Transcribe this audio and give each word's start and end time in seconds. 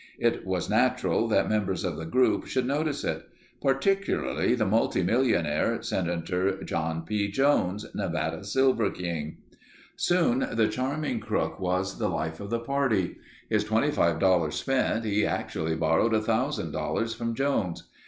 It 0.17 0.47
was 0.47 0.67
natural 0.67 1.27
that 1.27 1.47
members 1.47 1.83
of 1.83 1.95
the 1.95 2.07
group 2.07 2.47
should 2.47 2.65
notice 2.65 3.03
it. 3.03 3.29
Particularly 3.61 4.55
the 4.55 4.65
multimillionaire, 4.65 5.83
Senator 5.83 6.63
John 6.63 7.03
P. 7.03 7.29
Jones, 7.29 7.85
Nevada 7.93 8.43
silver 8.43 8.89
king. 8.89 9.37
Soon 9.95 10.39
the 10.53 10.69
charming 10.69 11.19
crook 11.19 11.59
was 11.59 11.99
the 11.99 12.09
life 12.09 12.39
of 12.39 12.49
the 12.49 12.57
party. 12.59 13.17
His 13.47 13.63
$25 13.63 14.51
spent, 14.51 15.05
he 15.05 15.23
actually 15.23 15.75
borrowed 15.75 16.13
$1000 16.13 17.15
from 17.15 17.35
Jones. 17.35 17.83